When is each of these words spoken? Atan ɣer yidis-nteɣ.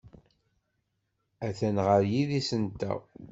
Atan 1.47 1.77
ɣer 1.85 2.01
yidis-nteɣ. 2.11 2.99